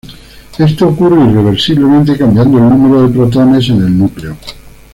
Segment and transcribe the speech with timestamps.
[0.57, 4.35] Esto ocurre irreversiblemente, cambiando el número de protones en el núcleo.